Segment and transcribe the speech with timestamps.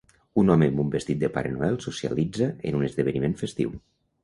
[0.43, 3.79] Un home amb un vestit de Pare Noel socialitza en un esdeveniment festiu.